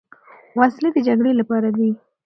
وسلې 0.57 0.89
د 0.93 0.97
جګړې 1.07 1.31
لپاره 1.39 1.67
دي. 1.77 1.89